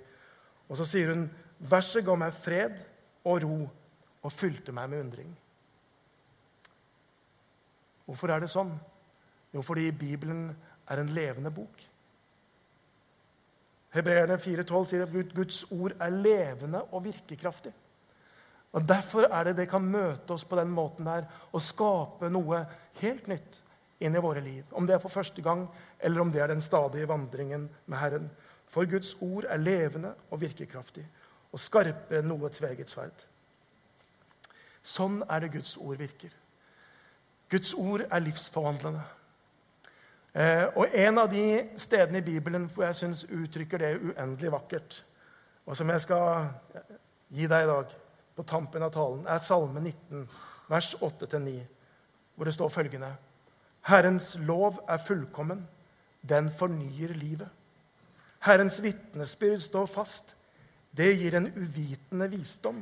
[0.69, 1.25] Og så sier hun
[1.71, 2.77] verset ga meg fred
[3.25, 3.59] og ro
[4.25, 5.31] og fylte meg med undring.
[8.05, 8.75] Hvorfor er det sånn?
[9.55, 10.51] Jo, fordi Bibelen
[10.91, 11.85] er en levende bok.
[13.95, 17.73] Hebreerne 4,12 sier at Guds ord er levende og virkekraftig.
[18.75, 22.65] Og Derfor er det det kan møte oss på den måten der og skape noe
[23.01, 23.61] helt nytt
[24.03, 24.65] inn i våre liv.
[24.75, 25.69] Om det er for første gang,
[26.01, 28.31] eller om det er den stadige vandringen med Herren.
[28.67, 31.07] For Guds ord er levende og virkekraftig
[31.55, 33.15] og skarpere enn noe tveget sverd.
[34.83, 36.33] Sånn er det Guds ord virker.
[37.51, 39.05] Guds ord er livsforvandlende.
[40.35, 45.05] Eh, og En av de stedene i Bibelen hvor jeg syns uttrykker det uendelig vakkert,
[45.67, 46.49] og som jeg skal
[47.31, 47.95] gi deg i dag
[48.35, 50.27] på tampen av talen, er Salme 19,
[50.71, 51.59] vers 8-9,
[52.35, 53.13] hvor det står følgende
[53.85, 55.67] Herrens lov er fullkommen,
[56.25, 57.51] den fornyer livet.
[58.45, 60.33] Herrens vitnesbyrd står fast,
[60.97, 62.81] det gir den uvitende visdom.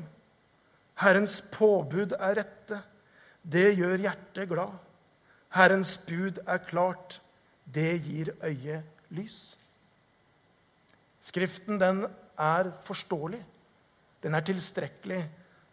[1.02, 2.78] Herrens påbud er rette,
[3.42, 4.76] det gjør hjertet glad.
[5.52, 7.18] Herrens bud er klart,
[7.66, 9.56] det gir øyet lys.
[11.22, 12.04] Skriften den
[12.38, 13.42] er forståelig,
[14.22, 15.22] den er tilstrekkelig,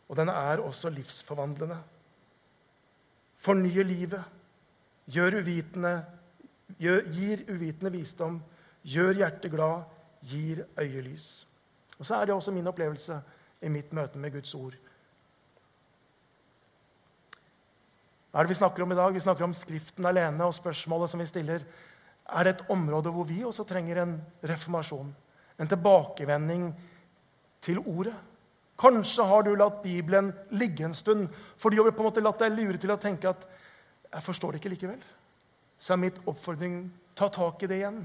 [0.10, 1.78] og den er også livsforvandlende.
[3.38, 4.24] Fornyer livet,
[5.10, 5.94] gjør uvitende,
[6.82, 8.42] gjør, gir uvitende visdom,
[8.84, 9.86] gjør hjertet glad,
[10.26, 11.48] gir øyelys.
[12.00, 13.22] Og Så er det også min opplevelse
[13.62, 14.76] i mitt møte med Guds ord.
[18.30, 19.14] Hva er det vi snakker om i dag?
[19.14, 20.46] Vi snakker om Skriften alene.
[20.46, 21.66] Og spørsmålet som vi stiller,
[22.30, 25.16] er det et område hvor vi også trenger en reformasjon.
[25.60, 26.70] En tilbakevending
[27.62, 28.16] til ordet.
[28.80, 31.28] Kanskje har du latt Bibelen ligge en stund
[31.60, 33.44] fordi du har på en måte latt deg lure til å tenke at
[34.10, 35.02] jeg forstår det ikke likevel.
[35.80, 36.82] Så er mitt oppfordring
[37.16, 38.02] ta tak i det igjen.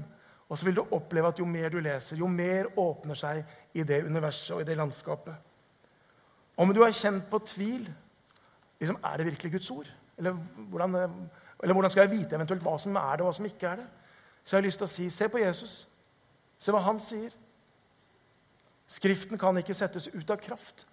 [0.49, 3.41] Og så vil du oppleve at jo mer du leser, jo mer åpner seg
[3.73, 5.33] i det universet og i det landskapet.
[6.55, 7.87] Om du har kjent på tvil
[8.79, 9.87] liksom, Er det virkelig Guds ord?
[10.17, 10.31] Eller
[10.69, 10.95] hvordan,
[11.63, 13.81] eller hvordan, skal jeg vite eventuelt hva som er det, og hva som ikke er
[13.81, 13.87] det?
[14.43, 15.87] Så jeg har lyst til å si se på Jesus.
[16.59, 17.33] Se hva han sier.
[18.87, 20.85] Skriften kan ikke settes ut av kraft.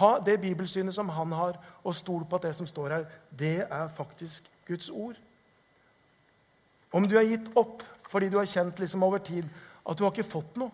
[0.00, 3.66] Ha det bibelsynet som han har, og stol på at det som står her, det
[3.68, 5.18] er faktisk Guds ord.
[6.92, 9.46] Om du er gitt opp fordi du har kjent liksom over tid
[9.88, 10.72] at du har ikke fått noe,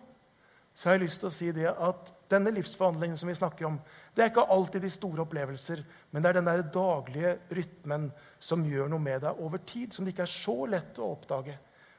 [0.75, 3.79] så har jeg lyst til å si det at denne livsforhandlingen som vi snakker om,
[4.15, 5.81] det er ikke alltid de store opplevelser,
[6.11, 8.05] men det er den der daglige rytmen
[8.39, 11.57] som gjør noe med deg over tid, som det ikke er så lett å oppdage.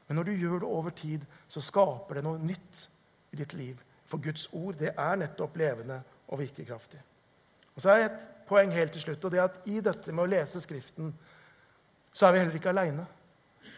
[0.09, 2.86] Men når du gjør det over tid, så skaper det noe nytt
[3.34, 3.76] i ditt liv.
[4.11, 7.00] For Guds ord det er nettopp levende og virkekraftig.
[7.76, 10.26] Og så er et poeng helt til slutt, og det er at i dette med
[10.26, 11.12] å lese Skriften
[12.12, 13.06] så er vi heller ikke aleine.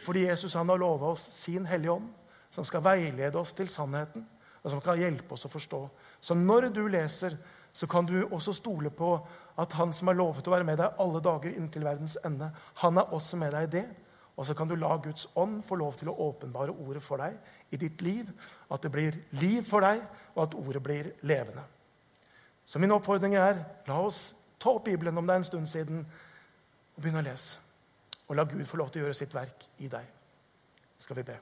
[0.06, 2.08] Fordi Jesus han har lova oss sin Hellige Ånd,
[2.50, 4.24] som skal veilede oss til sannheten,
[4.62, 5.82] og som kan hjelpe oss å forstå.
[6.20, 7.36] Så når du leser,
[7.72, 9.14] så kan du også stole på
[9.58, 12.98] at Han som har lovet å være med deg alle dager inntil verdens ende, han
[12.98, 13.86] er også med deg i det.
[14.36, 17.36] Og så kan du la Guds ånd få lov til å åpenbare ordet for deg
[17.70, 18.30] i ditt liv.
[18.72, 20.00] At det blir liv for deg,
[20.34, 21.64] og at ordet blir levende.
[22.64, 24.30] Så min oppfordring er la oss
[24.62, 26.04] ta opp Bibelen om det er en stund siden,
[26.94, 27.58] og begynne å lese.
[28.28, 30.06] Og la Gud få lov til å gjøre sitt verk i deg.
[31.02, 31.38] Skal vi be.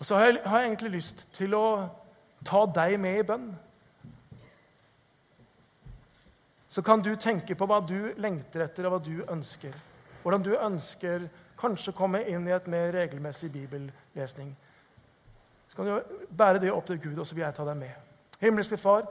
[0.00, 1.64] Og så har jeg, har jeg egentlig lyst til å
[2.46, 3.50] ta deg med i bønn.
[6.70, 9.74] Så kan du tenke på hva du lengter etter, og hva du ønsker.
[10.22, 11.26] Hvordan du ønsker
[11.60, 14.54] kanskje komme inn i et mer regelmessig bibellesning.
[15.68, 17.92] Så kan du bære det opp til Gud, og så vil jeg ta deg med.
[18.40, 19.06] Himmelske Far,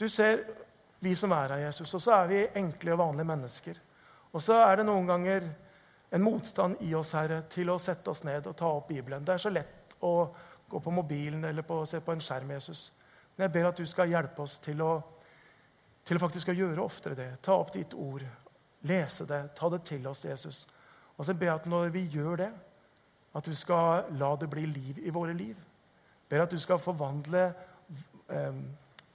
[0.00, 0.44] du ser
[1.00, 3.80] vi som er her, Jesus, og så er vi enkle og vanlige mennesker.
[4.32, 5.48] Og så er det noen ganger
[6.10, 9.24] en motstand i oss, Herre, til å sette oss ned og ta opp Bibelen.
[9.24, 10.14] Det er så lett å
[10.70, 12.50] gå på mobilen eller på, se på en skjerm.
[12.56, 12.90] Jesus.
[13.36, 14.92] Men jeg ber at du skal hjelpe oss til å,
[16.06, 17.30] til å faktisk gjøre oftere det.
[17.42, 18.24] Ta opp ditt ord,
[18.86, 20.64] lese det, ta det til oss, Jesus.
[21.20, 22.50] Og så ber jeg at når vi gjør det,
[23.36, 25.56] at du skal la det bli liv i våre liv.
[26.28, 27.42] Ber at du skal forvandle
[28.32, 28.60] eh,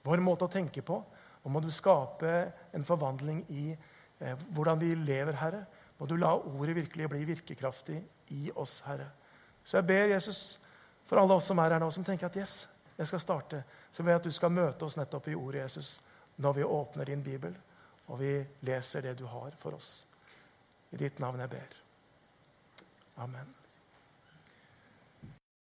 [0.06, 1.00] vår måte å tenke på.
[1.42, 2.30] Og må du skape
[2.74, 5.64] en forvandling i eh, hvordan vi lever, Herre.
[5.98, 7.98] Må du la ordet virkelig bli virkekraftig
[8.36, 9.08] i oss, Herre.
[9.64, 10.60] Så jeg ber Jesus
[11.06, 14.02] for alle oss som er her nå, som tenker at yes, jeg skal starte, så
[14.02, 15.96] ber jeg at du skal møte oss nettopp i ordet Jesus
[16.42, 17.54] når vi åpner din bibel,
[18.08, 20.06] og vi leser det du har for oss.
[20.94, 21.85] I ditt navn jeg ber.
[23.18, 23.55] Amen.